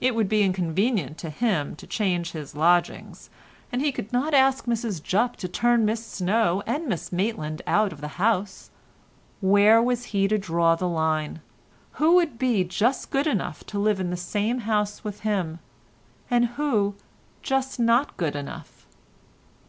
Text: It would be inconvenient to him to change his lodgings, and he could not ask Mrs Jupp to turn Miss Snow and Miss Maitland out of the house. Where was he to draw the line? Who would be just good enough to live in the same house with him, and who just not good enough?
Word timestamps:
It 0.00 0.16
would 0.16 0.28
be 0.28 0.42
inconvenient 0.42 1.16
to 1.18 1.30
him 1.30 1.76
to 1.76 1.86
change 1.86 2.32
his 2.32 2.56
lodgings, 2.56 3.30
and 3.70 3.80
he 3.80 3.92
could 3.92 4.12
not 4.12 4.34
ask 4.34 4.64
Mrs 4.64 5.00
Jupp 5.00 5.36
to 5.36 5.46
turn 5.46 5.84
Miss 5.84 6.04
Snow 6.04 6.64
and 6.66 6.88
Miss 6.88 7.12
Maitland 7.12 7.62
out 7.64 7.92
of 7.92 8.00
the 8.00 8.18
house. 8.18 8.70
Where 9.40 9.80
was 9.80 10.06
he 10.06 10.26
to 10.26 10.38
draw 10.38 10.74
the 10.74 10.88
line? 10.88 11.38
Who 12.02 12.16
would 12.16 12.36
be 12.36 12.64
just 12.64 13.10
good 13.12 13.28
enough 13.28 13.62
to 13.66 13.78
live 13.78 14.00
in 14.00 14.10
the 14.10 14.16
same 14.16 14.58
house 14.66 15.04
with 15.04 15.20
him, 15.20 15.60
and 16.28 16.46
who 16.58 16.96
just 17.40 17.78
not 17.78 18.16
good 18.16 18.34
enough? 18.34 18.88